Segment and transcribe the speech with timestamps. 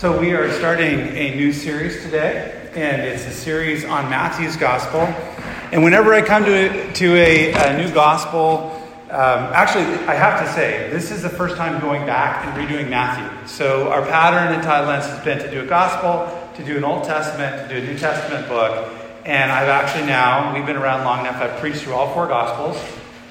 [0.00, 5.00] So, we are starting a new series today, and it's a series on Matthew's Gospel.
[5.72, 10.50] And whenever I come to to a, a new Gospel, um, actually, I have to
[10.54, 13.46] say, this is the first time going back and redoing Matthew.
[13.46, 17.04] So, our pattern in Tidelands has been to do a Gospel, to do an Old
[17.04, 18.90] Testament, to do a New Testament book.
[19.26, 22.82] And I've actually now, we've been around long enough, I've preached through all four Gospels.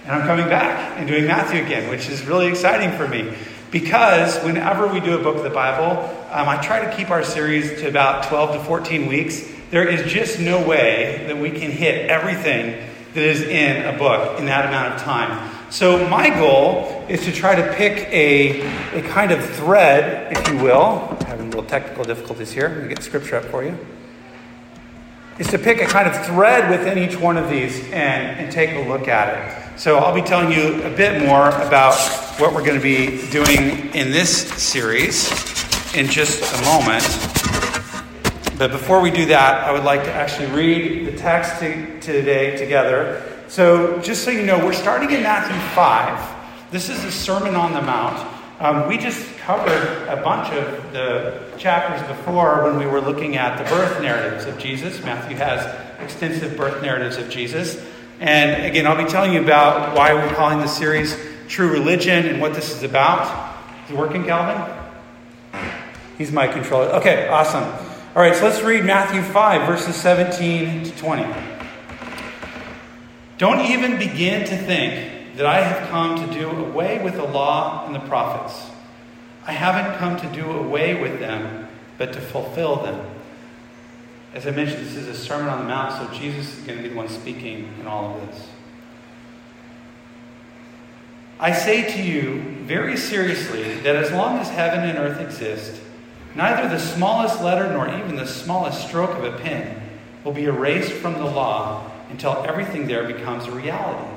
[0.06, 3.34] And I'm coming back and doing Matthew again, which is really exciting for me.
[3.72, 6.02] Because whenever we do a book of the Bible,
[6.32, 9.48] um, I try to keep our series to about 12 to 14 weeks.
[9.70, 12.84] There is just no way that we can hit everything
[13.14, 15.56] that is in a book in that amount of time.
[15.70, 18.62] So, my goal is to try to pick a,
[18.98, 21.08] a kind of thread, if you will.
[21.12, 22.70] I'm having a little technical difficulties here.
[22.70, 23.78] Let me get scripture up for you.
[25.38, 28.72] Is to pick a kind of thread within each one of these and, and take
[28.72, 29.69] a look at it.
[29.80, 31.96] So, I'll be telling you a bit more about
[32.38, 35.32] what we're going to be doing in this series
[35.96, 37.06] in just a moment.
[38.58, 42.58] But before we do that, I would like to actually read the text to, today
[42.58, 43.24] together.
[43.48, 46.72] So, just so you know, we're starting in Matthew 5.
[46.72, 48.20] This is the Sermon on the Mount.
[48.60, 53.58] Um, we just covered a bunch of the chapters before when we were looking at
[53.58, 55.02] the birth narratives of Jesus.
[55.06, 57.82] Matthew has extensive birth narratives of Jesus.
[58.20, 61.18] And again, I'll be telling you about why we're calling this series
[61.48, 63.56] True Religion and what this is about.
[63.86, 64.76] Is it working, Calvin?
[66.18, 66.88] He's my controller.
[66.96, 67.64] Okay, awesome.
[67.64, 71.34] All right, so let's read Matthew 5, verses 17 to 20.
[73.38, 77.86] Don't even begin to think that I have come to do away with the law
[77.86, 78.70] and the prophets.
[79.46, 83.00] I haven't come to do away with them, but to fulfill them.
[84.34, 86.84] As I mentioned, this is a Sermon on the Mount, so Jesus is going to
[86.84, 88.48] be the one speaking in all of this.
[91.40, 95.82] I say to you very seriously that as long as heaven and earth exist,
[96.36, 99.82] neither the smallest letter nor even the smallest stroke of a pen
[100.24, 104.14] will be erased from the law until everything there becomes a reality.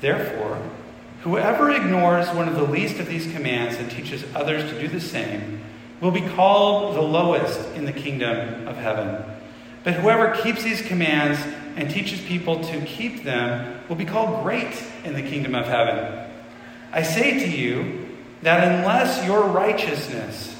[0.00, 0.60] Therefore,
[1.22, 5.00] whoever ignores one of the least of these commands and teaches others to do the
[5.00, 5.60] same
[6.00, 9.24] will be called the lowest in the kingdom of heaven.
[9.84, 11.40] But whoever keeps these commands
[11.76, 16.30] and teaches people to keep them will be called great in the kingdom of heaven.
[16.92, 20.56] I say to you that unless your righteousness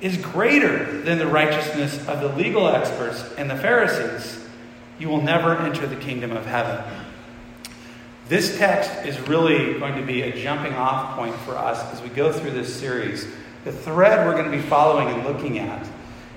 [0.00, 4.46] is greater than the righteousness of the legal experts and the Pharisees,
[4.98, 6.82] you will never enter the kingdom of heaven.
[8.28, 12.08] This text is really going to be a jumping off point for us as we
[12.10, 13.26] go through this series.
[13.64, 15.86] The thread we're going to be following and looking at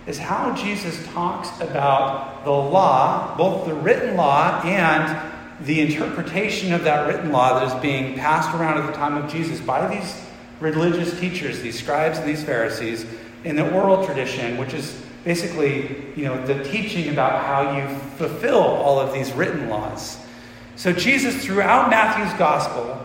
[0.06, 5.32] is how Jesus talks about the law, both the written law and
[5.66, 9.32] the interpretation of that written law that is being passed around at the time of
[9.32, 10.22] Jesus by these
[10.60, 13.06] religious teachers, these scribes and these Pharisees,
[13.46, 18.60] in the oral tradition, which is basically, you know, the teaching about how you fulfill
[18.60, 20.18] all of these written laws.
[20.76, 23.00] So Jesus, throughout Matthew's gospel,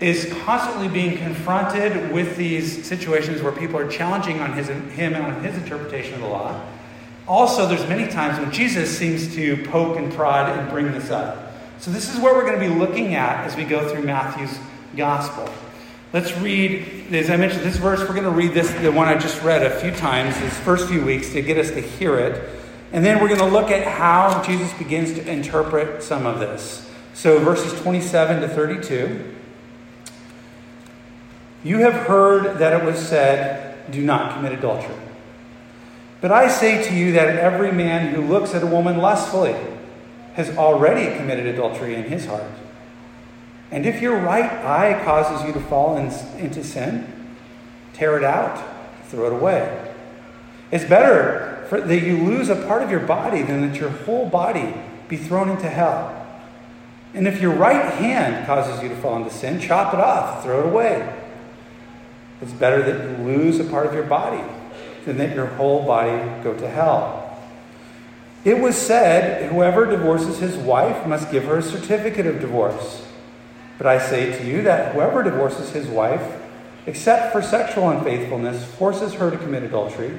[0.00, 5.24] is constantly being confronted with these situations where people are challenging on his, him and
[5.24, 6.64] on his interpretation of the law.
[7.26, 11.52] Also, there's many times when Jesus seems to poke and prod and bring this up.
[11.78, 14.58] So this is what we're going to be looking at as we go through Matthew's
[14.96, 15.52] gospel.
[16.12, 19.18] Let's read, as I mentioned, this verse, we're going to read this, the one I
[19.18, 22.48] just read a few times, these first few weeks, to get us to hear it.
[22.92, 26.88] And then we're going to look at how Jesus begins to interpret some of this.
[27.12, 29.37] So, verses 27 to 32.
[31.68, 34.96] You have heard that it was said, Do not commit adultery.
[36.22, 39.54] But I say to you that every man who looks at a woman lustfully
[40.32, 42.50] has already committed adultery in his heart.
[43.70, 46.06] And if your right eye causes you to fall in,
[46.42, 47.36] into sin,
[47.92, 48.64] tear it out,
[49.08, 49.94] throw it away.
[50.72, 54.26] It's better for, that you lose a part of your body than that your whole
[54.26, 54.72] body
[55.06, 56.14] be thrown into hell.
[57.12, 60.60] And if your right hand causes you to fall into sin, chop it off, throw
[60.60, 61.26] it away.
[62.40, 64.42] It's better that you lose a part of your body
[65.04, 67.24] than that your whole body go to hell.
[68.44, 73.06] It was said, whoever divorces his wife must give her a certificate of divorce.
[73.76, 76.40] But I say to you that whoever divorces his wife,
[76.86, 80.16] except for sexual unfaithfulness, forces her to commit adultery,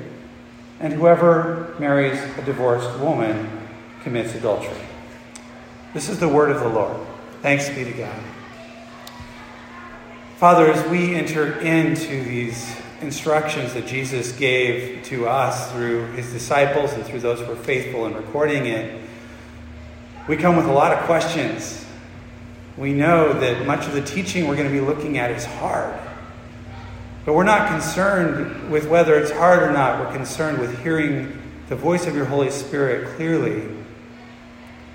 [0.79, 3.49] and whoever marries a divorced woman
[4.03, 4.77] commits adultery.
[5.93, 6.95] This is the word of the Lord.
[7.41, 8.19] Thanks be to God.
[10.39, 16.93] Father, as we enter into these instructions that Jesus gave to us through his disciples
[16.93, 19.01] and through those who were faithful in recording it,
[20.29, 21.85] we come with a lot of questions.
[22.77, 25.99] We know that much of the teaching we're going to be looking at is hard.
[27.25, 29.99] But we're not concerned with whether it's hard or not.
[29.99, 31.37] We're concerned with hearing
[31.67, 33.67] the voice of your Holy Spirit clearly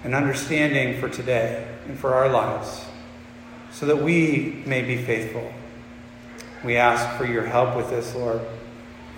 [0.04, 2.86] and understanding for today and for our lives
[3.74, 5.52] so that we may be faithful.
[6.62, 8.40] We ask for your help with this, Lord.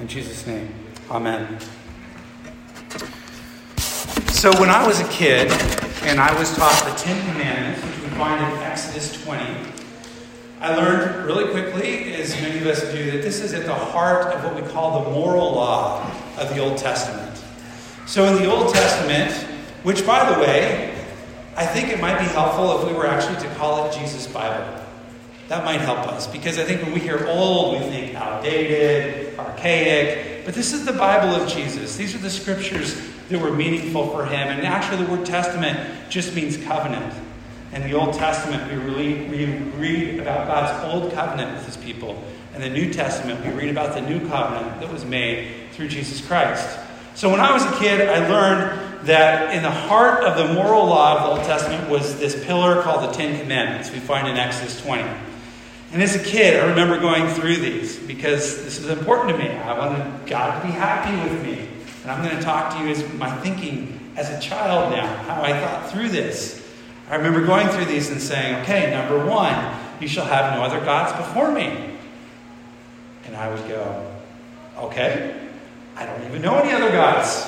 [0.01, 0.73] In Jesus' name,
[1.11, 1.59] amen.
[4.29, 5.51] So, when I was a kid
[6.03, 9.45] and I was taught the Ten Commandments, which we find in Exodus 20,
[10.61, 14.35] I learned really quickly, as many of us do, that this is at the heart
[14.35, 17.45] of what we call the moral law of the Old Testament.
[18.07, 19.33] So, in the Old Testament,
[19.83, 20.96] which, by the way,
[21.57, 24.79] I think it might be helpful if we were actually to call it Jesus' Bible.
[25.49, 30.45] That might help us because I think when we hear old, we think outdated, archaic.
[30.45, 31.97] But this is the Bible of Jesus.
[31.97, 33.01] These are the scriptures
[33.31, 34.49] that were meaningful for him.
[34.49, 37.15] And actually, the word testament just means covenant.
[37.73, 39.47] In the Old Testament, we, really, we
[39.79, 42.23] read about God's old covenant with his people.
[42.55, 46.25] In the New Testament, we read about the new covenant that was made through Jesus
[46.27, 46.79] Christ.
[47.15, 50.87] So when I was a kid, I learned that in the heart of the moral
[50.87, 54.37] law of the Old Testament was this pillar called the Ten Commandments we find in
[54.37, 55.03] Exodus 20.
[55.93, 59.51] And as a kid, I remember going through these because this is important to me.
[59.51, 61.69] I wanted God to be happy with me.
[62.03, 65.43] And I'm going to talk to you as my thinking as a child now, how
[65.43, 66.63] I thought through this.
[67.09, 69.55] I remember going through these and saying, okay, number one,
[70.01, 71.97] you shall have no other gods before me.
[73.27, 74.13] And I would go,
[74.79, 75.49] okay,
[75.97, 77.47] I don't even know any other gods.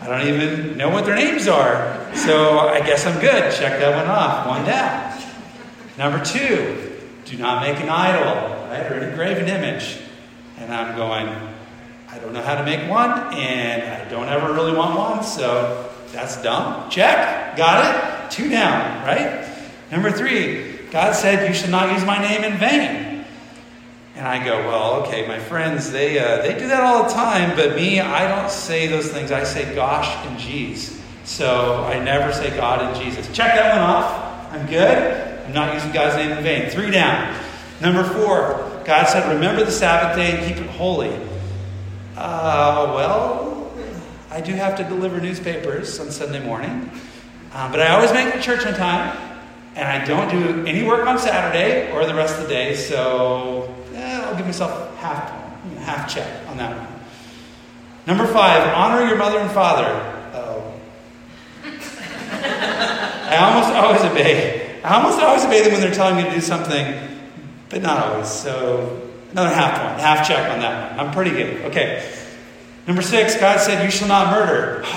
[0.00, 2.14] I don't even know what their names are.
[2.14, 3.52] So I guess I'm good.
[3.54, 4.46] Check that one off.
[4.46, 5.20] One down.
[5.96, 6.92] Number two,
[7.24, 8.90] do not make an idol, right?
[8.90, 9.98] Or an engraven image.
[10.58, 11.28] And I'm going,
[12.08, 15.90] I don't know how to make one, and I don't ever really want one, so
[16.12, 16.88] that's dumb.
[16.90, 17.56] Check.
[17.56, 18.30] Got it.
[18.30, 19.46] Two down, right?
[19.90, 23.07] Number three, God said, You should not use my name in vain.
[24.18, 27.54] And I go, well, okay, my friends, they, uh, they do that all the time,
[27.54, 29.30] but me, I don't say those things.
[29.30, 31.00] I say gosh and geez.
[31.22, 33.28] So I never say God and Jesus.
[33.28, 34.52] Check that one off.
[34.52, 35.46] I'm good.
[35.46, 36.68] I'm not using God's name in vain.
[36.68, 37.32] Three down.
[37.80, 41.14] Number four, God said, remember the Sabbath day and keep it holy.
[42.16, 43.72] Uh, well,
[44.32, 46.90] I do have to deliver newspapers on Sunday morning,
[47.52, 49.16] uh, but I always make it to church on time,
[49.76, 53.72] and I don't do any work on Saturday or the rest of the day, so
[54.38, 55.30] give myself half
[55.80, 56.86] half check on that one.
[58.06, 59.84] Number five, honor your mother and father.
[60.34, 60.72] Oh.
[61.64, 64.80] I almost always obey.
[64.82, 66.98] I almost always obey them when they're telling me to do something,
[67.68, 68.28] but not always.
[68.28, 71.06] So another half point, half check on that one.
[71.06, 71.66] I'm pretty good.
[71.66, 72.10] Okay.
[72.86, 74.84] Number six, God said, You shall not murder.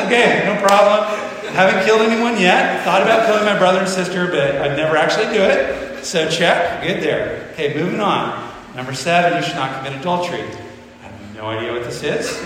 [0.00, 1.06] Okay, no problem.
[1.52, 2.82] Haven't killed anyone yet.
[2.84, 5.89] Thought about killing my brother and sister, but I'd never actually do it.
[6.02, 7.50] So check, good there.
[7.52, 8.52] Okay, moving on.
[8.74, 10.42] Number seven, you should not commit adultery.
[10.42, 12.40] I have no idea what this is.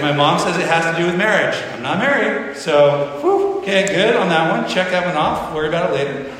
[0.00, 1.56] my mom says it has to do with marriage.
[1.72, 2.56] I'm not married.
[2.56, 4.70] So, whew, okay, good on that one.
[4.70, 5.54] Check that one off.
[5.54, 6.34] Worry about it later.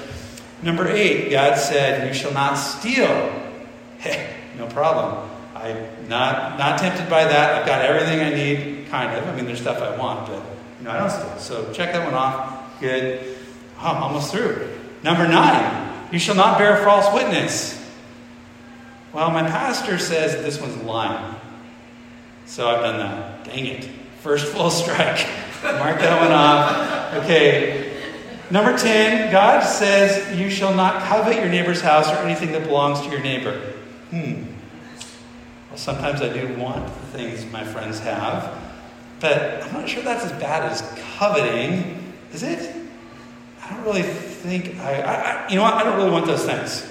[0.63, 3.41] Number eight, God said, You shall not steal.
[3.99, 5.31] Hey, no problem.
[5.55, 7.55] I'm not, not tempted by that.
[7.55, 9.27] I've got everything I need, kind of.
[9.27, 10.43] I mean, there's stuff I want, but
[10.79, 11.39] you know, I don't steal.
[11.39, 12.79] So check that one off.
[12.81, 13.39] Good.
[13.79, 14.69] Oh, I'm almost through.
[15.03, 17.81] Number nine, you shall not bear false witness.
[19.13, 21.37] Well, my pastor says this one's lying.
[22.47, 23.45] So I've done that.
[23.45, 23.85] Dang it.
[24.21, 25.27] First full strike.
[25.63, 27.25] Mark that one off.
[27.25, 27.93] Okay.
[28.51, 33.01] Number 10, God says you shall not covet your neighbor's house or anything that belongs
[33.01, 33.59] to your neighbor.
[34.11, 34.45] Hmm.
[35.71, 38.57] Well, sometimes I do want the things my friends have,
[39.21, 40.83] but I'm not sure that's as bad as
[41.17, 42.75] coveting, is it?
[43.63, 44.03] I don't really
[44.45, 45.75] think, I, I, you know what?
[45.75, 46.87] I don't really want those things.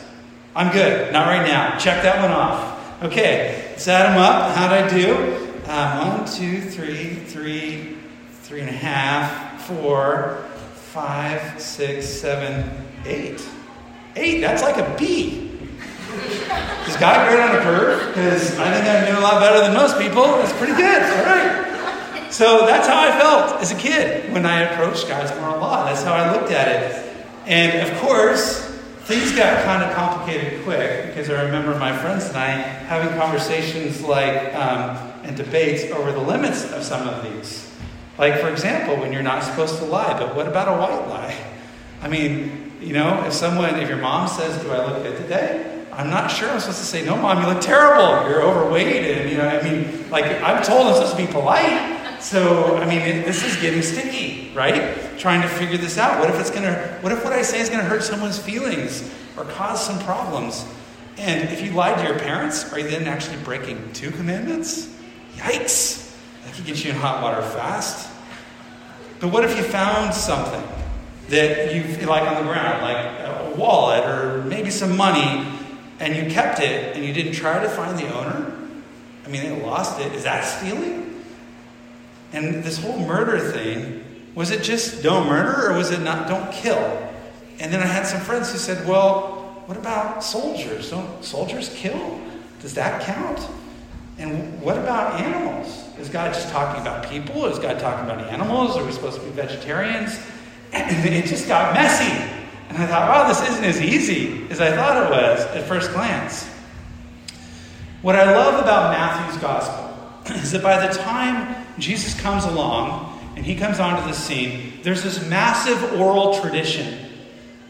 [0.55, 1.13] I'm good.
[1.13, 1.77] Not right now.
[1.77, 3.03] Check that one off.
[3.03, 4.55] Okay, let's add them up.
[4.55, 5.13] How'd I do?
[5.67, 7.98] Um, one, two, three, three,
[8.41, 10.43] three and a half, four,
[10.74, 12.69] five, six, seven,
[13.05, 13.48] eight.
[14.15, 15.51] Eight, that's like a B.
[16.88, 18.07] Is God great on a curve?
[18.13, 20.24] Because I think I'm doing a lot better than most people.
[20.24, 21.01] That's pretty good.
[21.03, 22.31] All right.
[22.31, 25.86] So that's how I felt as a kid when I approached God's moral law.
[25.86, 27.12] That's how I looked at it.
[27.46, 28.66] And of course,
[29.04, 34.02] things got kind of complicated quick because I remember my friends and I having conversations
[34.02, 37.70] like um, and debates over the limits of some of these.
[38.18, 41.36] Like, for example, when you're not supposed to lie, but what about a white lie?
[42.02, 45.86] I mean, you know, if someone, if your mom says, Do I look good today?
[45.92, 48.30] I'm not sure I'm supposed to say, No, mom, you look terrible.
[48.30, 49.04] You're overweight.
[49.06, 51.93] And, you know, I mean, like, I'm told I'm supposed to be polite.
[52.24, 54.98] So, I mean, it, this is getting sticky, right?
[55.20, 56.22] Trying to figure this out.
[56.22, 58.39] What if it's going to, what if what I say is going to hurt someone's
[58.39, 60.65] feelings or cause some problems?
[61.18, 64.96] And if you lied to your parents, are you then actually breaking two commandments?
[65.36, 66.15] Yikes!
[66.46, 68.10] That could get you in hot water fast.
[69.20, 70.63] But what if you found something
[71.27, 75.46] that you like on the ground, like a wallet or maybe some money,
[76.00, 78.56] and you kept it and you didn't try to find the owner?
[79.25, 80.13] I mean, they lost it.
[80.13, 81.12] Is that stealing?
[82.34, 84.04] And this whole murder thing,
[84.36, 86.82] was it just don't murder or was it not don't kill?
[87.60, 90.90] And then I had some friends who said, well, what about soldiers?
[90.90, 92.20] Don't soldiers kill?
[92.60, 93.40] Does that count?
[94.18, 95.88] And what about animals?
[96.00, 97.46] Is God just talking about people?
[97.46, 98.75] Is God talking about animals?
[98.75, 100.20] Are we supposed to be vegetarians?
[100.72, 102.12] And it just got messy.
[102.70, 105.92] And I thought, wow, this isn't as easy as I thought it was at first
[105.92, 106.50] glance.
[108.02, 109.94] What I love about Matthew's gospel
[110.36, 115.03] is that by the time Jesus comes along and he comes onto the scene, there's
[115.03, 117.00] this massive oral tradition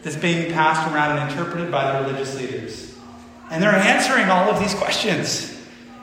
[0.02, 2.94] that's being passed around and interpreted by the religious leaders.
[3.50, 5.50] And they're answering all of these questions.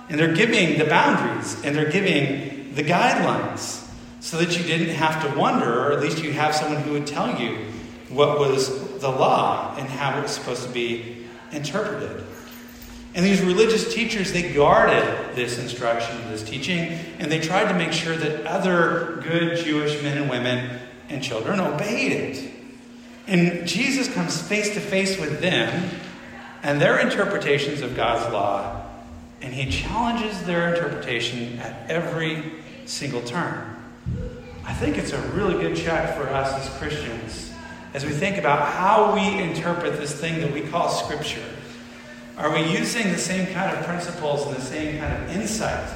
[0.10, 3.88] And they're giving the boundaries and they're giving the guidelines
[4.20, 7.08] so that you didn't have to wonder, or at least you have someone who would
[7.08, 7.58] tell you
[8.10, 12.24] what was the law and how it was supposed to be interpreted.
[13.14, 17.92] And these religious teachers, they guarded this instruction, this teaching, and they tried to make
[17.92, 22.52] sure that other good Jewish men and women and children obeyed it.
[23.28, 25.90] And Jesus comes face to face with them
[26.64, 28.86] and their interpretations of God's law,
[29.42, 32.54] and he challenges their interpretation at every
[32.86, 33.76] single turn.
[34.64, 37.52] I think it's a really good check for us as Christians
[37.94, 41.44] as we think about how we interpret this thing that we call Scripture.
[42.38, 45.90] Are we using the same kind of principles and the same kind of insight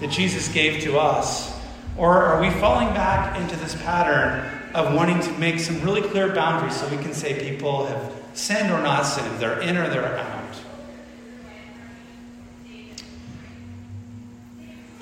[0.00, 1.52] that Jesus gave to us?
[1.96, 6.34] Or are we falling back into this pattern of wanting to make some really clear
[6.34, 10.16] boundaries so we can say people have sinned or not sinned, they're in or they're
[10.16, 10.39] out?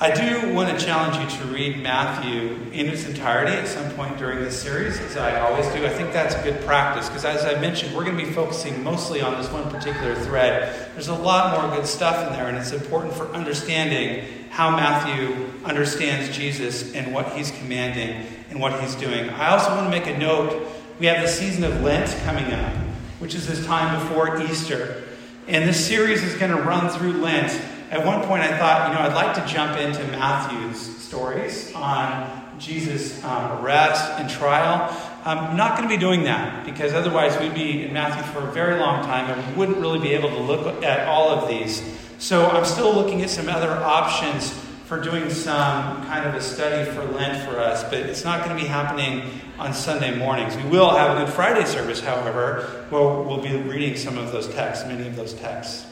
[0.00, 4.17] I do want to challenge you to read Matthew in its entirety at some point
[4.17, 5.85] during this series, as I always do.
[5.85, 9.23] I think that's good practice because, as I mentioned, we're going to be focusing mostly
[9.23, 10.93] on this one particular thread.
[10.95, 15.50] There's a lot more good stuff in there, and it's important for understanding how Matthew
[15.64, 19.28] understands Jesus and what he's commanding and what he's doing.
[19.31, 20.64] I also want to make a note
[21.00, 22.73] we have the season of Lent coming up,
[23.19, 25.02] which is this time before Easter.
[25.49, 27.50] And this series is going to run through Lent
[27.90, 32.45] at one point I thought, you know, I'd like to jump into Matthew's stories on
[32.59, 34.95] Jesus' um, arrest and trial.
[35.25, 38.52] I'm not going to be doing that because otherwise we'd be in Matthew for a
[38.52, 41.83] very long time and we wouldn't really be able to look at all of these.
[42.18, 44.50] So I'm still looking at some other options
[44.85, 48.57] for doing some kind of a study for Lent for us, but it's not going
[48.57, 49.23] to be happening
[49.59, 50.57] on Sunday mornings.
[50.57, 54.49] We will have a Good Friday service, however, where we'll be reading some of those
[54.49, 55.85] texts, many of those texts.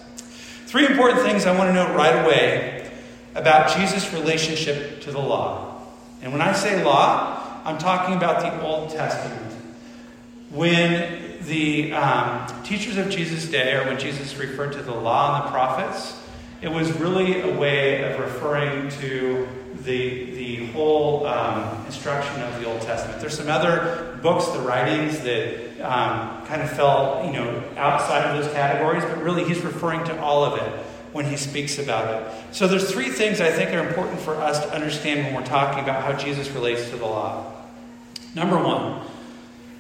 [0.77, 2.91] Three important things I want to note right away
[3.35, 5.81] about Jesus' relationship to the law.
[6.21, 9.55] And when I say law, I'm talking about the Old Testament.
[10.51, 15.47] When the um, teachers of Jesus' day, or when Jesus referred to the law and
[15.47, 16.23] the prophets,
[16.61, 19.49] it was really a way of referring to
[19.83, 23.19] the, the whole um, instruction of the Old Testament.
[23.19, 28.43] There's some other books, the writings that um, kind of fell, you know, outside of
[28.43, 30.73] those categories, but really he's referring to all of it
[31.13, 32.55] when he speaks about it.
[32.55, 35.83] So there's three things I think are important for us to understand when we're talking
[35.83, 37.53] about how Jesus relates to the law.
[38.35, 39.07] Number one,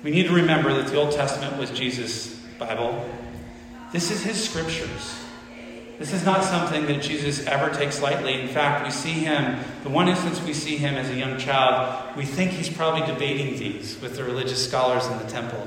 [0.03, 3.09] we need to remember that the Old Testament was Jesus' Bible.
[3.93, 5.23] This is his scriptures.
[5.99, 8.41] This is not something that Jesus ever takes lightly.
[8.41, 12.17] In fact, we see him, the one instance we see him as a young child,
[12.17, 15.67] we think he's probably debating these with the religious scholars in the temple.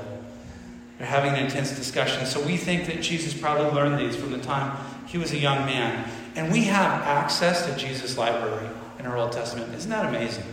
[1.00, 2.26] They're having an intense discussion.
[2.26, 4.76] So we think that Jesus probably learned these from the time
[5.06, 6.06] he was a young man.
[6.36, 9.74] And we have access to Jesus' library in our Old Testament.
[9.74, 10.44] Isn't that amazing?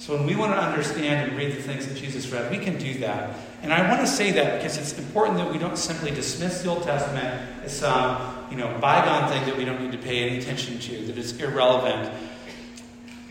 [0.00, 2.78] So when we want to understand and read the things that Jesus read, we can
[2.78, 3.36] do that.
[3.62, 6.68] And I want to say that because it's important that we don't simply dismiss the
[6.68, 10.38] Old Testament as some you know, bygone thing that we don't need to pay any
[10.38, 12.12] attention to, that is irrelevant.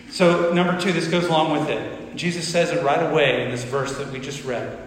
[0.09, 2.15] So, number two, this goes along with it.
[2.15, 4.84] Jesus says it right away in this verse that we just read.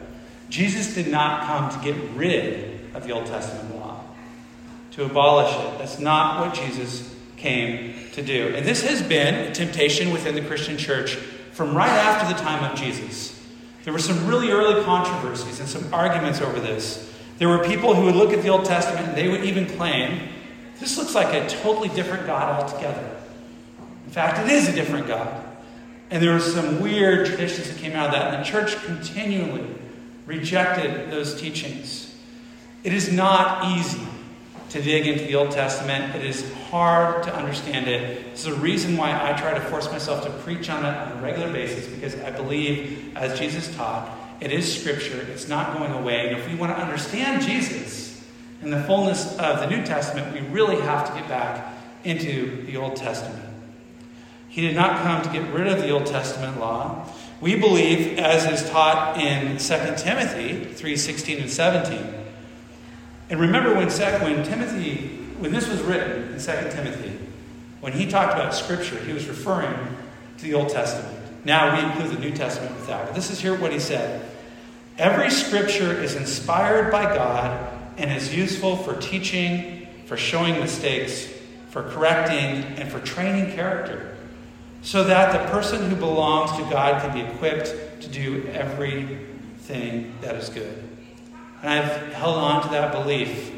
[0.49, 4.03] Jesus did not come to get rid of the Old Testament law,
[4.93, 5.79] to abolish it.
[5.79, 8.55] That's not what Jesus came to do.
[8.55, 11.15] And this has been a temptation within the Christian church
[11.53, 13.39] from right after the time of Jesus.
[13.85, 17.13] There were some really early controversies and some arguments over this.
[17.39, 20.29] There were people who would look at the Old Testament and they would even claim
[20.81, 23.17] this looks like a totally different God altogether.
[24.05, 25.45] In fact, it is a different God.
[26.11, 29.67] And there were some weird traditions that came out of that, and the church continually
[30.29, 32.15] rejected those teachings.
[32.85, 34.07] It is not easy
[34.71, 36.15] to dig into the Old Testament.
[36.15, 38.27] It is hard to understand it.
[38.33, 41.23] It's the reason why I try to force myself to preach on it on a
[41.23, 45.27] regular basis because I believe, as Jesus taught, it is Scripture.
[45.33, 46.29] It's not going away.
[46.29, 48.23] And if we want to understand Jesus
[48.61, 52.77] and the fullness of the New Testament, we really have to get back into the
[52.77, 53.43] Old Testament.
[54.49, 57.09] He did not come to get rid of the Old Testament law.
[57.41, 62.15] We believe, as is taught in 2 Timothy 3:16 and 17.
[63.31, 67.17] And remember when, when Timothy, when this was written in 2 Timothy,
[67.81, 69.77] when he talked about Scripture, he was referring
[70.39, 71.17] to the Old Testament.
[71.45, 73.07] Now we include the New Testament with that.
[73.07, 74.29] But this is here what he said.
[74.97, 81.29] Every Scripture is inspired by God and is useful for teaching, for showing mistakes,
[81.71, 84.08] for correcting, and for training character
[84.89, 90.35] so that the person who belongs to God can be equipped to do everything that
[90.35, 90.83] is good.
[91.61, 93.53] And I've held on to that belief.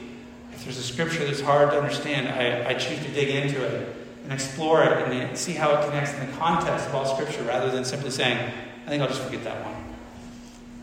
[0.53, 3.95] If there's a scripture that's hard to understand, I, I choose to dig into it
[4.25, 7.71] and explore it and see how it connects in the context of all scripture rather
[7.71, 8.37] than simply saying,
[8.85, 9.77] I think I'll just forget that one.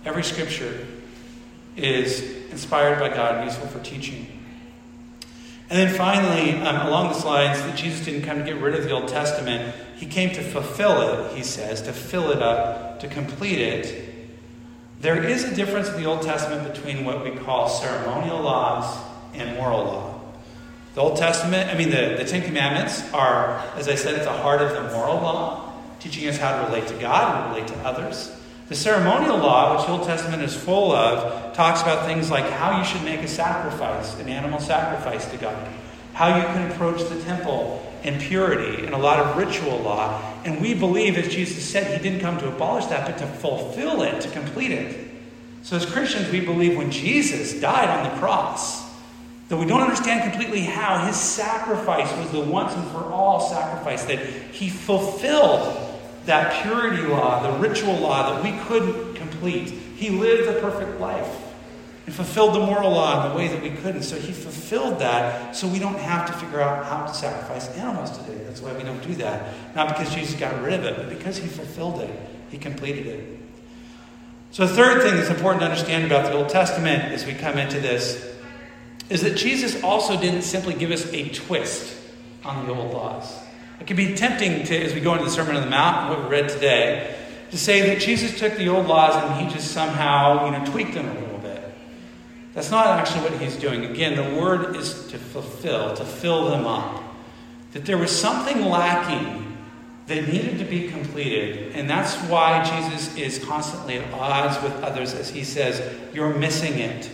[0.05, 0.87] Every scripture
[1.75, 4.45] is inspired by God and useful for teaching.
[5.69, 8.85] And then finally, um, along the lines, that Jesus didn't come to get rid of
[8.85, 9.75] the Old Testament.
[9.97, 14.13] He came to fulfill it, he says, to fill it up, to complete it.
[15.01, 19.57] There is a difference in the Old Testament between what we call ceremonial laws and
[19.57, 20.21] moral law.
[20.93, 24.31] The Old Testament, I mean, the, the Ten Commandments are, as I said, at the
[24.31, 27.77] heart of the moral law, teaching us how to relate to God and relate to
[27.87, 28.35] others.
[28.67, 32.77] The ceremonial law, which the Old Testament is full of, talks about things like how
[32.77, 35.67] you should make a sacrifice, an animal sacrifice to God,
[36.13, 40.21] how you can approach the temple in purity, and a lot of ritual law.
[40.45, 44.01] And we believe, as Jesus said, he didn't come to abolish that, but to fulfill
[44.03, 45.09] it, to complete it.
[45.63, 48.89] So, as Christians, we believe when Jesus died on the cross,
[49.49, 54.05] though we don't understand completely how, his sacrifice was the once and for all sacrifice,
[54.05, 55.77] that he fulfilled
[56.25, 59.69] that purity law, the ritual law that we couldn't complete.
[59.69, 61.46] He lived a perfect life
[62.07, 64.03] and fulfilled the moral law in the way that we couldn't.
[64.03, 68.17] So he fulfilled that so we don't have to figure out how to sacrifice animals
[68.17, 68.41] today.
[68.45, 69.75] That's why we don't do that.
[69.75, 72.09] Not because Jesus got rid of it, but because he fulfilled it,
[72.49, 73.39] he completed it.
[74.51, 77.57] So, the third thing that's important to understand about the Old Testament as we come
[77.57, 78.25] into this
[79.09, 81.93] is that Jesus also didn't simply give us a twist
[82.45, 83.37] on the old laws.
[83.81, 86.23] It can be tempting to, as we go into the Sermon on the Mount what
[86.23, 87.17] we read today,
[87.51, 90.93] to say that Jesus took the old laws and he just somehow, you know, tweaked
[90.93, 91.36] them a little.
[92.57, 93.85] That's not actually what he's doing.
[93.85, 97.03] Again, the word is to fulfill, to fill them up.
[97.73, 99.55] That there was something lacking
[100.07, 105.13] that needed to be completed, and that's why Jesus is constantly at odds with others
[105.13, 105.83] as he says,
[106.15, 107.07] You're missing it.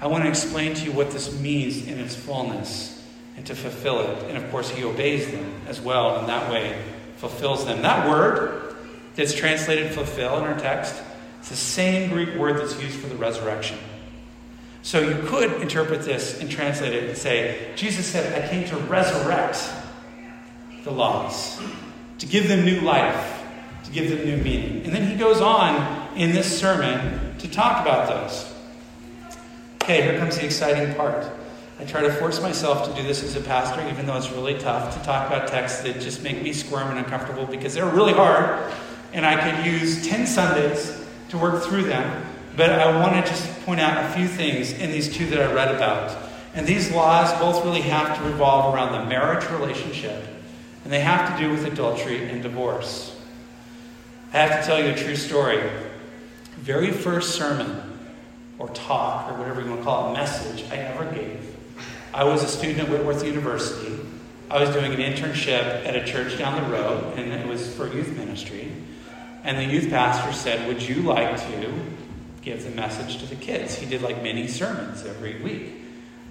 [0.00, 3.00] I want to explain to you what this means in its fullness
[3.36, 4.24] and to fulfill it.
[4.24, 6.82] And of course, he obeys them as well, and that way
[7.18, 7.82] fulfills them.
[7.82, 8.74] That word
[9.14, 11.00] that's translated fulfill in our text,
[11.38, 13.78] it's the same Greek word that's used for the resurrection.
[14.84, 18.76] So you could interpret this and translate it and say, Jesus said, I came to
[18.76, 19.66] resurrect
[20.84, 21.58] the laws,
[22.18, 23.42] to give them new life,
[23.84, 24.84] to give them new meaning.
[24.84, 28.54] And then he goes on in this sermon to talk about those.
[29.82, 31.32] Okay, here comes the exciting part.
[31.80, 34.58] I try to force myself to do this as a pastor, even though it's really
[34.58, 38.12] tough to talk about texts that just make me squirm and uncomfortable because they're really
[38.12, 38.70] hard,
[39.14, 42.33] and I could use 10 Sundays to work through them.
[42.56, 45.52] But I want to just point out a few things in these two that I
[45.52, 46.16] read about.
[46.54, 50.24] And these laws both really have to revolve around the marriage relationship,
[50.84, 53.20] and they have to do with adultery and divorce.
[54.32, 55.60] I have to tell you a true story.
[56.58, 57.98] Very first sermon,
[58.58, 61.54] or talk, or whatever you want to call it, message I ever gave
[62.14, 63.98] I was a student at Whitworth University.
[64.48, 67.92] I was doing an internship at a church down the road, and it was for
[67.92, 68.70] youth ministry.
[69.42, 71.60] And the youth pastor said, Would you like to
[72.44, 73.76] give the message to the kids?
[73.76, 75.72] He did like mini sermons every week.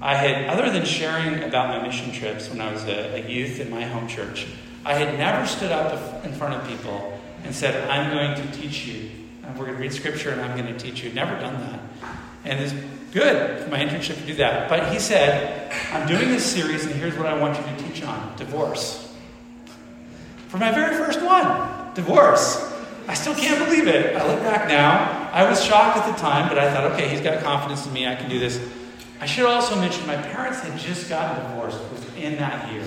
[0.02, 3.60] I had, other than sharing about my mission trips when I was a, a youth
[3.60, 4.48] in my home church,
[4.86, 8.86] I had never stood up in front of people and said, I'm going to teach
[8.86, 9.10] you.
[9.58, 11.14] We're going to read scripture and I'm going to teach you.
[11.14, 11.80] Never done that.
[12.44, 12.74] And it's
[13.12, 14.68] good for my internship to do that.
[14.68, 18.04] But he said, I'm doing this series, and here's what I want you to teach
[18.04, 19.16] on divorce.
[20.48, 22.73] For my very first one, divorce.
[23.08, 24.16] I still can't believe it.
[24.16, 25.30] I look back now.
[25.34, 28.08] I was shocked at the time, but I thought, okay, he's got confidence in me.
[28.08, 28.66] I can do this.
[29.20, 32.86] I should also mention my parents had just gotten divorced within that year.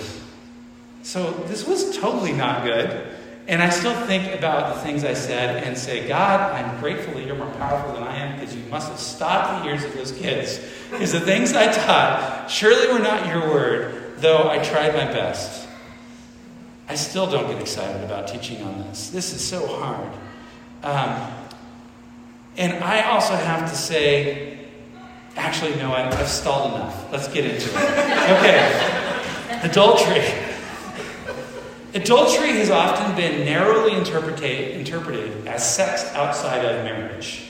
[1.02, 3.14] So this was totally not good.
[3.48, 7.24] And I still think about the things I said and say, God, I'm grateful that
[7.24, 10.10] you're more powerful than I am because you must have stopped the ears of those
[10.10, 10.60] kids.
[10.90, 15.65] Because the things I taught surely were not your word, though I tried my best.
[16.88, 19.10] I still don't get excited about teaching on this.
[19.10, 20.12] This is so hard.
[20.82, 21.32] Um,
[22.56, 24.58] and I also have to say,
[25.36, 27.12] actually, no, I, I've stalled enough.
[27.12, 27.76] Let's get into it.
[28.38, 29.60] Okay.
[29.62, 30.24] Adultery.
[31.94, 37.42] Adultery has often been narrowly interpreted as sex outside of marriage.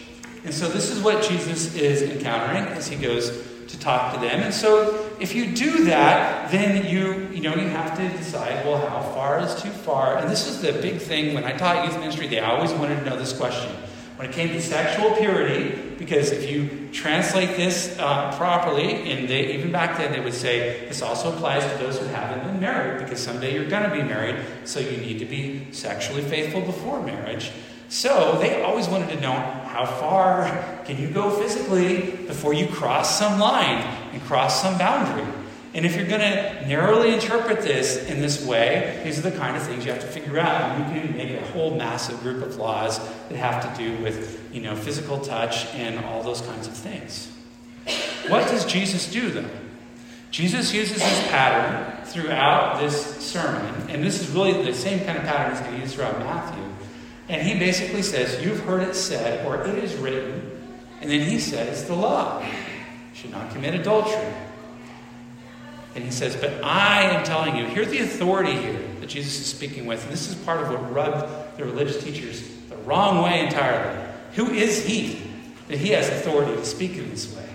[0.45, 3.31] And so this is what Jesus is encountering as he goes
[3.67, 4.41] to talk to them.
[4.41, 8.87] And so if you do that, then you you know you have to decide, well,
[8.89, 10.19] how far is too far?
[10.19, 13.05] And this is the big thing when I taught youth ministry, they always wanted to
[13.11, 13.71] know this question
[14.17, 19.53] when it came to sexual purity, because if you translate this uh, properly, and they,
[19.53, 23.05] even back then they would say this also applies to those who haven't been married,
[23.05, 27.03] because someday you're going to be married, so you need to be sexually faithful before
[27.03, 27.53] marriage.
[27.91, 33.19] So they always wanted to know how far can you go physically before you cross
[33.19, 33.85] some line
[34.17, 35.27] and cross some boundary.
[35.75, 39.59] And if you're going to narrowly interpret this in this way, these are the kind
[39.59, 40.63] of things you have to figure out.
[40.63, 44.41] And you can make a whole massive group of laws that have to do with,
[44.55, 47.31] you know, physical touch and all those kinds of things.
[48.29, 49.51] What does Jesus do, though?
[50.31, 55.25] Jesus uses this pattern throughout this sermon, and this is really the same kind of
[55.25, 56.65] pattern he's going to use throughout Matthew.
[57.29, 60.53] And he basically says, You've heard it said, or it is written.
[61.03, 62.43] And then he says, The law.
[63.27, 64.35] Should not commit adultery.
[65.97, 69.47] And he says, But I am telling you, here's the authority here that Jesus is
[69.47, 70.05] speaking with.
[70.05, 74.01] And this is part of what rubbed the religious teachers the wrong way entirely.
[74.35, 75.23] Who is he
[75.69, 77.49] that he has authority to speak in this way?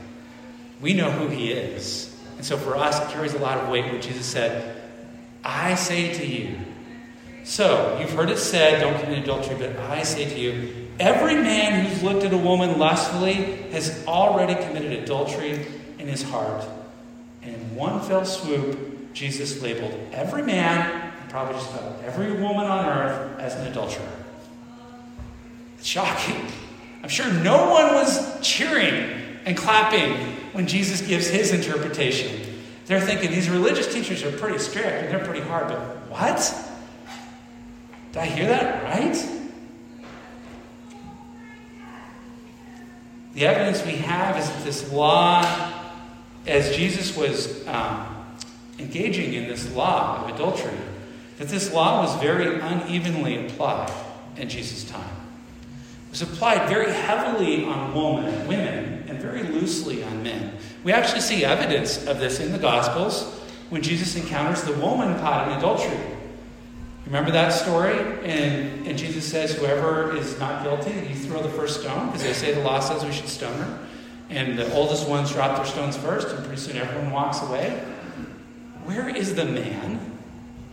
[0.81, 2.13] We know who he is.
[2.35, 4.81] And so for us, it carries a lot of weight when Jesus said,
[5.43, 6.57] I say to you.
[7.43, 11.85] So, you've heard it said, don't commit adultery, but I say to you, every man
[11.85, 13.33] who's looked at a woman lustfully
[13.71, 15.65] has already committed adultery
[15.99, 16.63] in his heart.
[17.41, 22.65] And in one fell swoop, Jesus labeled every man, and probably just about every woman
[22.65, 24.07] on earth, as an adulterer.
[25.77, 26.45] It's shocking.
[27.03, 30.13] I'm sure no one was cheering and clapping
[30.53, 32.47] when Jesus gives his interpretation.
[32.85, 36.53] They're thinking these religious teachers are pretty strict and they're pretty hard, but what?
[38.11, 39.15] Did I hear that right?
[43.41, 45.41] The evidence we have is that this law
[46.45, 48.05] as Jesus was um,
[48.77, 50.77] engaging in this law of adultery,
[51.39, 53.91] that this law was very unevenly applied
[54.37, 55.15] in Jesus' time.
[56.05, 60.55] It was applied very heavily on women, women and very loosely on men.
[60.83, 63.23] We actually see evidence of this in the Gospels
[63.71, 65.97] when Jesus encounters the woman caught in adultery.
[67.05, 67.97] Remember that story?
[68.23, 72.33] And, and Jesus says, Whoever is not guilty, you throw the first stone, because they
[72.33, 73.79] say the law says we should stone her.
[74.29, 77.83] And the oldest ones drop their stones first, and pretty soon everyone walks away.
[78.85, 79.99] Where is the man?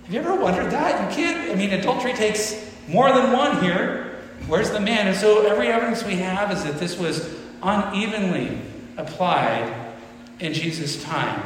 [0.05, 1.11] Have you ever wondered that?
[1.11, 4.17] You can't, I mean, adultery takes more than one here.
[4.47, 5.09] Where's the man?
[5.09, 8.61] And so every evidence we have is that this was unevenly
[8.97, 9.75] applied
[10.41, 11.43] in Jesus' time.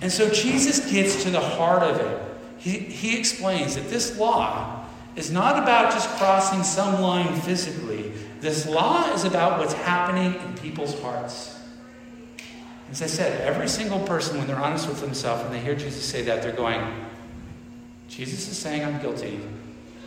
[0.00, 2.25] And so Jesus gets to the heart of it.
[2.58, 8.66] He, he explains that this law is not about just crossing some line physically, this
[8.66, 11.58] law is about what's happening in people's hearts.
[12.90, 16.04] As I said, every single person, when they're honest with themselves and they hear Jesus
[16.04, 16.80] say that, they're going,
[18.08, 19.40] Jesus is saying I'm guilty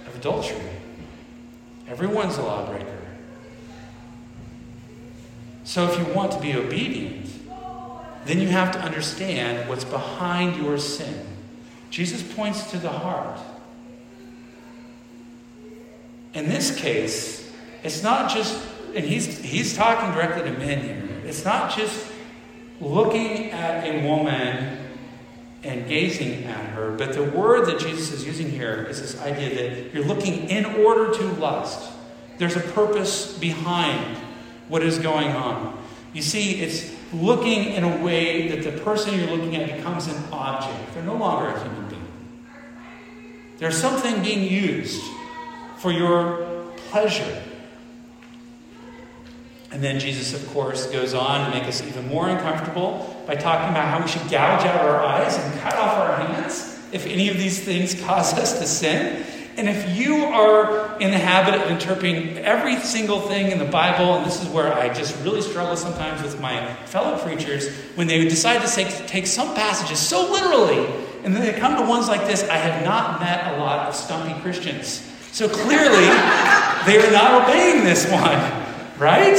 [0.07, 0.61] of adultery.
[1.87, 2.97] Everyone's a lawbreaker.
[5.63, 7.29] So if you want to be obedient,
[8.25, 11.28] then you have to understand what's behind your sin.
[11.89, 13.39] Jesus points to the heart.
[16.33, 17.51] In this case,
[17.83, 18.61] it's not just,
[18.95, 22.11] and he's, he's talking directly to men here, it's not just
[22.79, 24.77] looking at a woman
[25.63, 29.55] and gazing at her, but the word that Jesus is using here is this idea
[29.55, 31.91] that you're looking in order to lust.
[32.37, 34.17] There's a purpose behind
[34.69, 35.77] what is going on.
[36.13, 40.23] You see, it's looking in a way that the person you're looking at becomes an
[40.31, 40.93] object.
[40.93, 42.07] They're no longer a human being.
[43.57, 45.03] There's something being used
[45.77, 47.43] for your pleasure.
[49.71, 53.69] And then Jesus, of course, goes on to make us even more uncomfortable by talking
[53.69, 57.29] about how we should gouge out our eyes and cut off our hands if any
[57.29, 59.25] of these things cause us to sin.
[59.59, 64.13] And if you are in the habit of interpreting every single thing in the Bible,
[64.13, 68.23] and this is where I just really struggle sometimes with my fellow preachers, when they
[68.23, 70.87] decide to take, take some passages so literally,
[71.25, 73.95] and then they come to ones like this, I have not met a lot of
[73.95, 76.05] stumpy Christians So clearly,
[76.85, 78.39] they are not obeying this one,
[78.97, 79.37] right?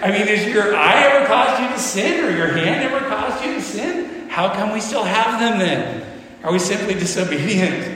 [0.00, 3.44] I mean, has your eye ever caused you to sin or your hand ever caused
[3.44, 4.26] you to sin?
[4.30, 6.02] How come we still have them then?
[6.42, 7.93] Are we simply disobedient?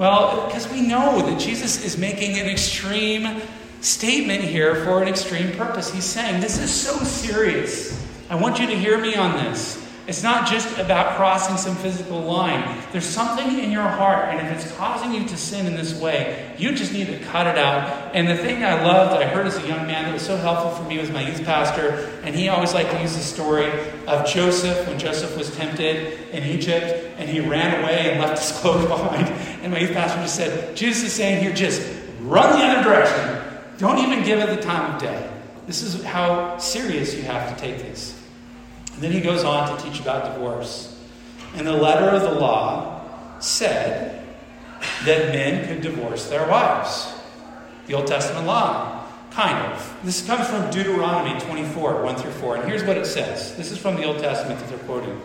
[0.00, 3.42] Well, because we know that Jesus is making an extreme
[3.82, 5.92] statement here for an extreme purpose.
[5.92, 8.02] He's saying, This is so serious.
[8.30, 9.79] I want you to hear me on this.
[10.10, 12.82] It's not just about crossing some physical line.
[12.90, 16.52] There's something in your heart, and if it's causing you to sin in this way,
[16.58, 18.12] you just need to cut it out.
[18.12, 20.72] And the thing I loved, I heard as a young man that was so helpful
[20.72, 23.70] for me was my youth pastor, and he always liked to use the story
[24.08, 28.50] of Joseph when Joseph was tempted in Egypt, and he ran away and left his
[28.60, 29.28] clothes behind.
[29.62, 31.88] And my youth pastor just said, Jesus is saying here, just
[32.22, 33.44] run the other direction.
[33.78, 35.30] Don't even give it the time of day.
[35.68, 38.19] This is how serious you have to take this.
[39.00, 40.94] And then he goes on to teach about divorce.
[41.54, 43.00] And the letter of the law
[43.38, 44.26] said
[45.06, 47.10] that men could divorce their wives.
[47.86, 49.96] The Old Testament law, kind of.
[50.04, 52.56] This comes from Deuteronomy 24, 1 through 4.
[52.56, 53.56] And here's what it says.
[53.56, 55.18] This is from the Old Testament that they're quoting.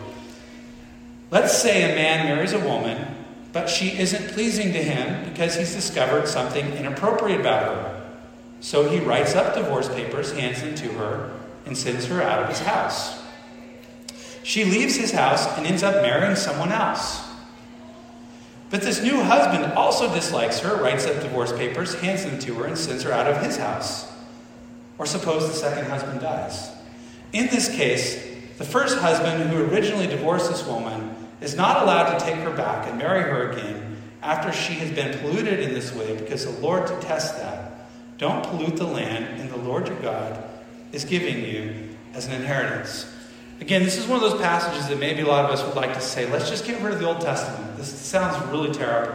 [1.30, 3.14] Let's say a man marries a woman,
[3.52, 8.02] but she isn't pleasing to him because he's discovered something inappropriate about her.
[8.60, 12.48] So he writes up divorce papers, hands them to her, and sends her out of
[12.48, 13.25] his house.
[14.46, 17.20] She leaves his house and ends up marrying someone else.
[18.70, 22.66] But this new husband also dislikes her, writes up divorce papers, hands them to her,
[22.66, 24.06] and sends her out of his house.
[24.98, 26.70] Or suppose the second husband dies.
[27.32, 28.24] In this case,
[28.56, 32.86] the first husband who originally divorced this woman is not allowed to take her back
[32.86, 36.86] and marry her again after she has been polluted in this way because the Lord
[36.86, 37.88] detests that.
[38.16, 40.40] Don't pollute the land, and the Lord your God
[40.92, 43.12] is giving you as an inheritance.
[43.60, 45.94] Again, this is one of those passages that maybe a lot of us would like
[45.94, 47.76] to say, let's just get rid of the Old Testament.
[47.76, 49.14] This sounds really terrible.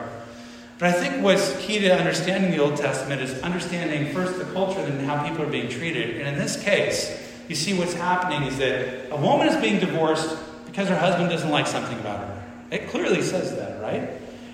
[0.80, 4.80] But I think what's key to understanding the Old Testament is understanding first the culture
[4.80, 6.18] and how people are being treated.
[6.18, 10.36] And in this case, you see what's happening is that a woman is being divorced
[10.66, 12.44] because her husband doesn't like something about her.
[12.72, 14.10] It clearly says that, right?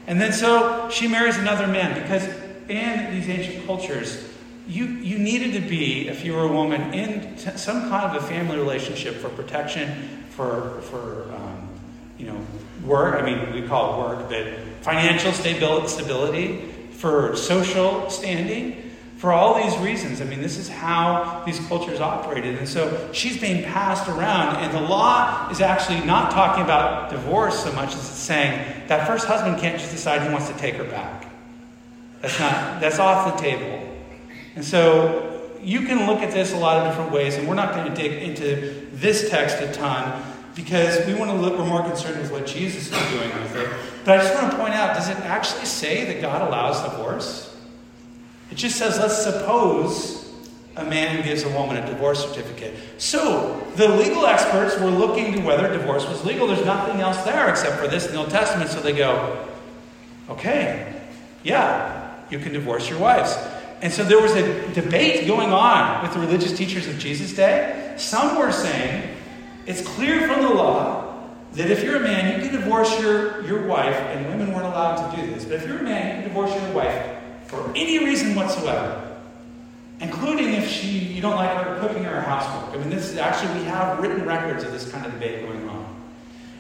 [0.08, 2.28] And then so she marries another man because
[2.68, 4.27] in these ancient cultures,
[4.68, 8.24] you, you needed to be, if you were a woman, in t- some kind of
[8.24, 11.70] a family relationship for protection, for, for um,
[12.18, 12.40] you know,
[12.86, 13.22] work.
[13.22, 14.48] I mean, we call it work, but
[14.82, 18.84] financial stability, for social standing,
[19.18, 20.22] for all these reasons.
[20.22, 22.56] I mean, this is how these cultures operated.
[22.56, 27.64] And so she's being passed around, and the law is actually not talking about divorce
[27.64, 30.76] so much as it's saying that first husband can't just decide he wants to take
[30.76, 31.32] her back.
[32.22, 33.87] That's not, that's off the table.
[34.58, 37.76] And so you can look at this a lot of different ways, and we're not
[37.76, 40.24] going to dig into this text a ton
[40.56, 43.70] because we want to look, we're more concerned with what Jesus is doing with it.
[44.04, 47.56] But I just want to point out does it actually say that God allows divorce?
[48.50, 50.28] It just says, let's suppose
[50.76, 52.74] a man gives a woman a divorce certificate.
[52.98, 56.48] So the legal experts were looking to whether divorce was legal.
[56.48, 58.72] There's nothing else there except for this in the Old Testament.
[58.72, 59.48] So they go,
[60.32, 61.00] okay,
[61.44, 63.38] yeah, you can divorce your wives.
[63.82, 67.94] And so there was a debate going on with the religious teachers of Jesus' day.
[67.98, 69.16] Some were saying
[69.66, 71.08] it's clear from the law
[71.54, 75.12] that if you're a man, you can divorce your, your wife, and women weren't allowed
[75.12, 78.00] to do this, but if you're a man, you can divorce your wife for any
[78.00, 79.18] reason whatsoever,
[80.00, 80.88] including if she
[81.18, 82.76] you don't like her cooking or her housework.
[82.76, 85.68] I mean, this is actually we have written records of this kind of debate going
[85.68, 85.96] on.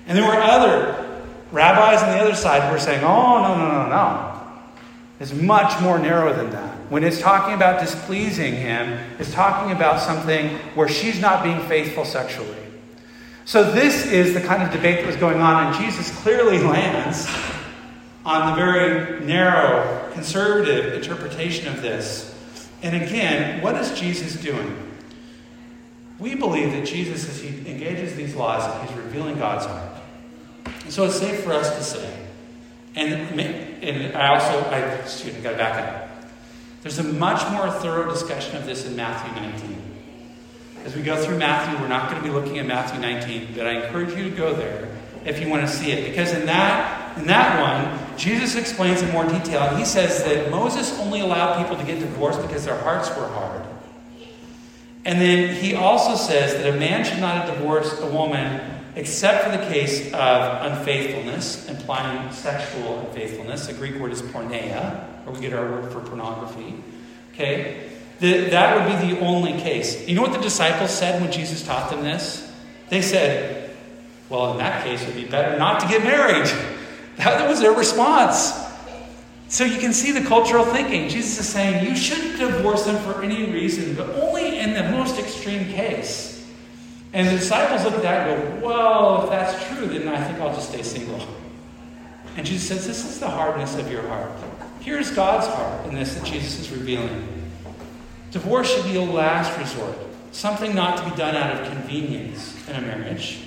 [0.07, 3.83] And there were other rabbis on the other side who were saying, oh, no, no,
[3.83, 4.41] no, no.
[5.19, 6.76] It's much more narrow than that.
[6.89, 12.05] When it's talking about displeasing him, it's talking about something where she's not being faithful
[12.05, 12.55] sexually.
[13.45, 17.27] So, this is the kind of debate that was going on, and Jesus clearly lands
[18.25, 22.35] on the very narrow, conservative interpretation of this.
[22.83, 24.75] And again, what is Jesus doing?
[26.19, 30.01] We believe that Jesus, as he engages these laws, he's revealing God's heart.
[30.83, 32.27] And so it's safe for us to say,
[32.95, 34.79] and, and I also, I,
[35.25, 36.06] me, got to back up.
[36.87, 39.77] There's a much more thorough discussion of this in Matthew 19.
[40.85, 43.67] As we go through Matthew, we're not going to be looking at Matthew 19, but
[43.67, 44.87] I encourage you to go there
[45.25, 46.09] if you want to see it.
[46.09, 50.49] Because in that, in that one, Jesus explains in more detail, and he says that
[50.49, 53.63] Moses only allowed people to get divorced because their hearts were hard.
[55.03, 58.61] And then he also says that a man should not divorce a woman
[58.95, 63.67] except for the case of unfaithfulness, implying sexual unfaithfulness.
[63.67, 66.75] The Greek word is porneia, where we get our word for pornography.
[67.33, 67.89] Okay?
[68.19, 70.07] The, that would be the only case.
[70.07, 72.49] You know what the disciples said when Jesus taught them this?
[72.89, 73.75] They said,
[74.29, 76.49] well, in that case, it would be better not to get married.
[77.17, 78.53] That was their response.
[79.49, 81.09] So you can see the cultural thinking.
[81.09, 85.17] Jesus is saying you shouldn't divorce them for any reason, but only in the most
[85.17, 86.47] extreme case.
[87.13, 90.39] And the disciples look at that and go, Well, if that's true, then I think
[90.39, 91.19] I'll just stay single.
[92.35, 94.31] And Jesus says, This is the hardness of your heart.
[94.87, 97.27] Here's God's heart in this that Jesus is revealing.
[98.31, 99.97] Divorce should be a last resort,
[100.31, 103.41] something not to be done out of convenience in a marriage.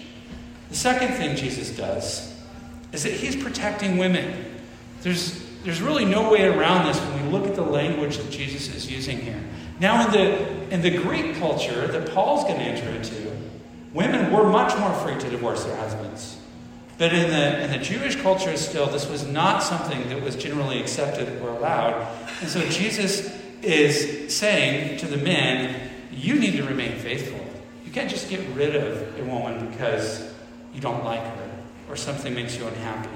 [0.68, 2.38] The second thing Jesus does
[2.92, 4.61] is that he's protecting women.
[5.00, 8.68] There's, there's really no way around this when we look at the language that Jesus
[8.74, 9.42] is using here.
[9.81, 13.35] Now, in the, in the Greek culture that Paul's going to enter into,
[13.94, 16.37] women were much more free to divorce their husbands.
[17.00, 20.82] But in the, in the Jewish culture still, this was not something that was generally
[20.82, 22.06] accepted or allowed.
[22.42, 27.40] And so Jesus is saying to the men, you need to remain faithful.
[27.86, 30.30] You can't just get rid of a woman because
[30.74, 31.50] you don't like her
[31.88, 33.08] or something makes you unhappy.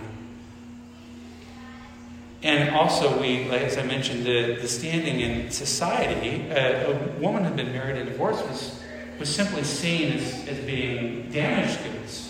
[2.42, 7.48] And also, we, as I mentioned, the, the standing in society, uh, a woman who
[7.48, 8.80] had been married and divorced was,
[9.18, 12.23] was simply seen as, as being damaged goods.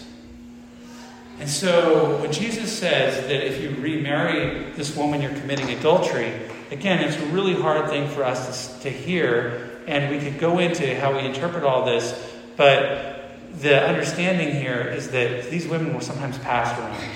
[1.40, 6.32] And so, when Jesus says that if you remarry this woman, you're committing adultery,
[6.70, 10.60] again, it's a really hard thing for us to, to hear, and we could go
[10.60, 13.14] into how we interpret all this, but
[13.60, 17.10] the understanding here is that these women were sometimes passed around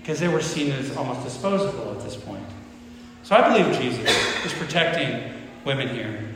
[0.00, 2.44] because they were seen as almost disposable at this point.
[3.22, 5.32] So I believe Jesus is protecting
[5.64, 6.28] women here.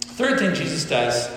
[0.00, 1.28] Third thing Jesus does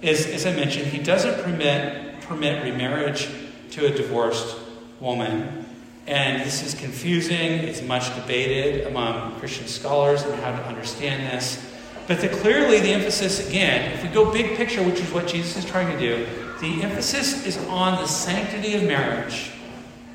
[0.00, 3.28] is, as I mentioned, he doesn't permit, permit remarriage
[3.72, 4.56] to a divorced
[5.00, 5.66] woman.
[6.06, 7.36] And this is confusing.
[7.36, 11.68] It's much debated among Christian scholars on how to understand this.
[12.06, 15.56] But the, clearly, the emphasis, again, if we go big picture, which is what Jesus
[15.56, 16.26] is trying to do,
[16.60, 19.52] the emphasis is on the sanctity of marriage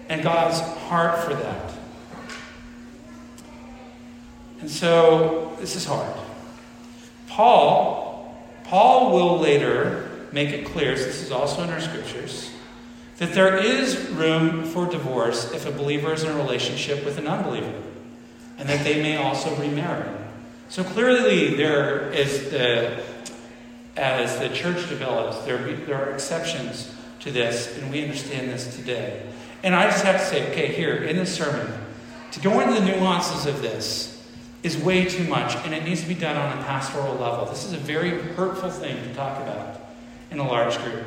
[0.09, 1.73] and God's heart for that.
[4.61, 6.15] And so this is hard.
[7.27, 12.51] Paul, Paul will later make it clear, so this is also in our scriptures,
[13.17, 17.27] that there is room for divorce if a believer is in a relationship with an
[17.27, 17.73] unbeliever,
[18.57, 20.09] and that they may also remarry.
[20.69, 23.03] So clearly, there is the,
[23.95, 28.75] as the church develops, there, be, there are exceptions to this, and we understand this
[28.75, 29.25] today.
[29.63, 31.71] And I just have to say, okay, here in this sermon,
[32.31, 34.13] to go into the nuances of this
[34.61, 37.45] is way too much, and it needs to be done on a pastoral level.
[37.45, 39.79] This is a very hurtful thing to talk about
[40.29, 41.03] in a large group.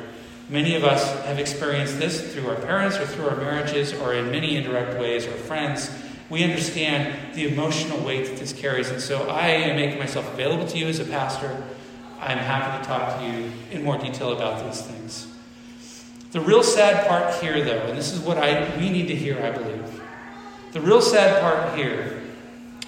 [0.51, 4.31] Many of us have experienced this through our parents or through our marriages or in
[4.31, 5.89] many indirect ways or friends.
[6.29, 8.89] We understand the emotional weight that this carries.
[8.89, 11.63] And so I am making myself available to you as a pastor.
[12.19, 15.25] I'm happy to talk to you in more detail about these things.
[16.33, 19.41] The real sad part here, though, and this is what I, we need to hear,
[19.41, 20.01] I believe.
[20.73, 22.23] The real sad part here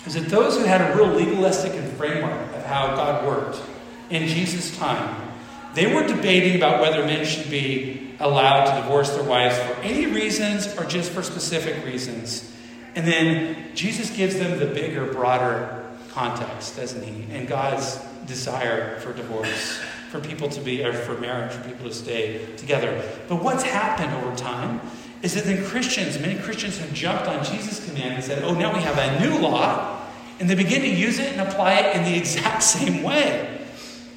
[0.05, 3.61] is that those who had a real legalistic framework of how God worked
[4.09, 5.31] in Jesus' time,
[5.73, 10.05] they were debating about whether men should be allowed to divorce their wives for any
[10.05, 12.51] reasons or just for specific reasons.
[12.95, 17.25] And then Jesus gives them the bigger, broader context, doesn't he?
[17.35, 19.79] And God's desire for divorce
[20.11, 23.03] for people to be, or for marriage, for people to stay together.
[23.27, 24.79] But what's happened over time
[25.23, 28.71] is that then Christians, many Christians have jumped on Jesus' command and said, oh, now
[28.71, 30.05] we have a new law,
[30.39, 33.52] and they begin to use it and apply it in the exact same way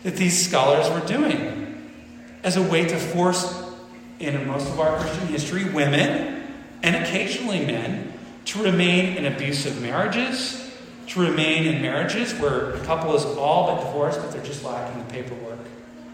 [0.07, 1.91] that these scholars were doing
[2.45, 3.65] as a way to force,
[4.21, 6.47] in most of our Christian history, women
[6.85, 8.13] and occasionally men
[8.45, 10.71] to remain in abusive marriages,
[11.09, 15.05] to remain in marriages where a couple is all but divorced, but they're just lacking
[15.05, 15.59] the paperwork.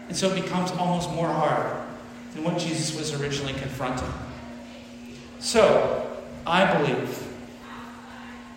[0.07, 1.77] And so it becomes almost more hard
[2.33, 4.11] than what Jesus was originally confronting.
[5.37, 7.27] So, I believe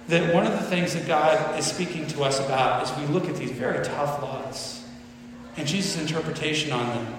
[0.09, 3.29] that one of the things that God is speaking to us about as we look
[3.29, 4.76] at these very tough laws
[5.57, 7.14] and Jesus' interpretation on them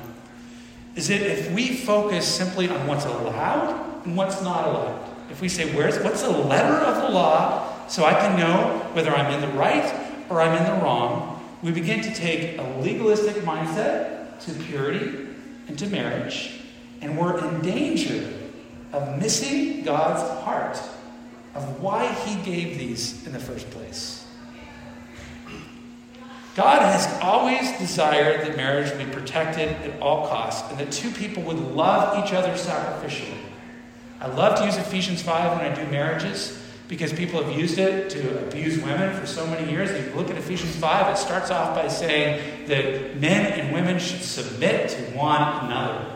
[0.95, 5.50] is that if we focus simply on what's allowed and what's not allowed, if we
[5.50, 9.41] say, Where's what's the letter of the law so I can know whether I'm in
[9.41, 9.93] the right
[10.30, 15.28] or I'm in the wrong, we begin to take a legalistic mindset to purity
[15.67, 16.60] and to marriage,
[17.02, 18.33] and we're in danger
[18.94, 20.79] of missing God's heart
[21.56, 24.27] of why He gave these in the first place.
[26.58, 31.43] God has always desired that marriage be protected at all costs and that two people
[31.43, 33.37] would love each other sacrificially.
[34.19, 38.10] I love to use Ephesians 5 when I do marriages because people have used it
[38.10, 39.91] to abuse women for so many years.
[39.91, 43.99] If you look at Ephesians 5, it starts off by saying that men and women
[43.99, 46.08] should submit to one another.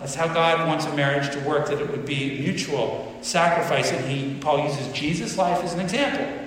[0.00, 3.92] That's how God wants a marriage to work, that it would be mutual sacrifice.
[3.92, 6.45] And he, Paul uses Jesus' life as an example.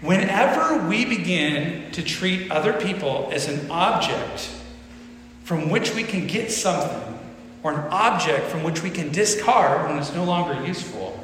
[0.00, 4.50] Whenever we begin to treat other people as an object
[5.42, 7.18] from which we can get something,
[7.64, 11.18] or an object from which we can discard when it's no longer useful,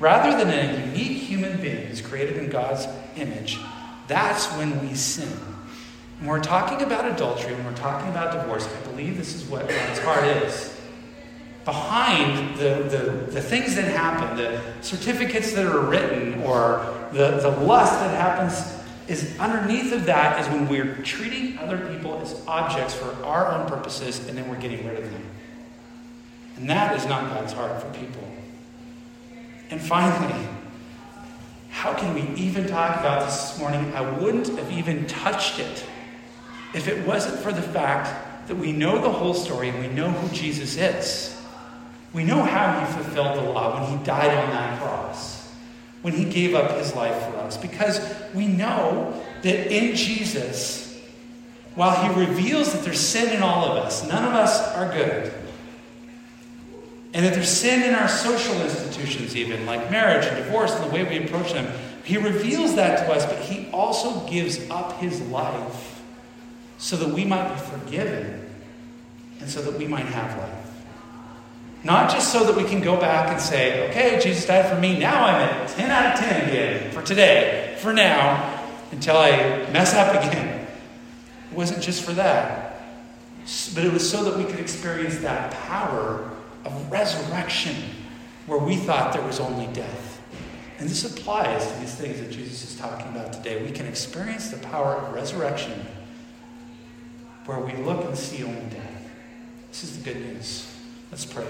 [0.00, 3.58] rather than a unique human being who's created in God's image,
[4.08, 5.28] that's when we sin.
[6.20, 9.68] When we're talking about adultery, when we're talking about divorce, I believe this is what
[9.68, 10.73] God's heart is
[11.64, 17.50] behind the, the, the things that happen, the certificates that are written, or the, the
[17.50, 22.94] lust that happens, is underneath of that is when we're treating other people as objects
[22.94, 25.26] for our own purposes and then we're getting rid of them.
[26.56, 28.22] And that is not God's heart for people.
[29.70, 30.48] And finally,
[31.70, 33.92] how can we even talk about this this morning?
[33.94, 35.84] I wouldn't have even touched it
[36.72, 40.10] if it wasn't for the fact that we know the whole story and we know
[40.10, 41.33] who Jesus is.
[42.14, 45.52] We know how he fulfilled the law when he died on that cross,
[46.02, 48.00] when he gave up his life for us, because
[48.32, 50.96] we know that in Jesus,
[51.74, 55.34] while he reveals that there's sin in all of us, none of us are good.
[57.12, 60.94] And that there's sin in our social institutions, even like marriage and divorce and the
[60.94, 61.72] way we approach them.
[62.04, 66.02] He reveals that to us, but he also gives up his life
[66.78, 68.48] so that we might be forgiven
[69.40, 70.63] and so that we might have life.
[71.84, 74.98] Not just so that we can go back and say, okay, Jesus died for me.
[74.98, 79.36] Now I'm at 10 out of 10 again for today, for now, until I
[79.70, 80.66] mess up again.
[81.50, 82.82] It wasn't just for that,
[83.74, 86.30] but it was so that we could experience that power
[86.64, 87.76] of resurrection
[88.46, 90.22] where we thought there was only death.
[90.78, 93.62] And this applies to these things that Jesus is talking about today.
[93.62, 95.86] We can experience the power of resurrection
[97.44, 99.10] where we look and see only death.
[99.68, 100.66] This is the good news.
[101.10, 101.46] Let's pray.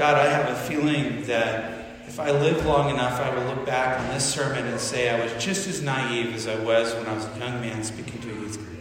[0.00, 4.00] God, I have a feeling that if I live long enough, I will look back
[4.00, 7.12] on this sermon and say I was just as naive as I was when I
[7.12, 8.78] was a young man speaking to a youth group.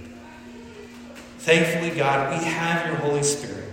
[1.39, 3.69] Thankfully, God, we have your Holy Spirit.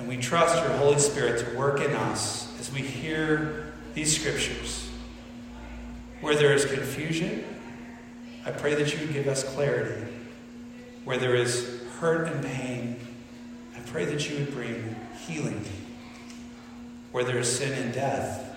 [0.00, 4.90] And we trust your Holy Spirit to work in us as we hear these scriptures.
[6.20, 7.44] Where there is confusion,
[8.44, 10.04] I pray that you would give us clarity.
[11.04, 12.96] Where there is hurt and pain,
[13.76, 14.96] I pray that you would bring
[15.28, 15.64] healing
[17.12, 18.56] where there is sin and death,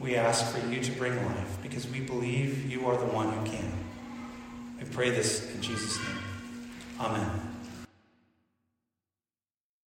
[0.00, 3.50] we ask for you to bring life because we believe you are the one who
[3.50, 3.72] can.
[4.78, 6.18] We pray this in Jesus' name.
[7.00, 7.51] Amen.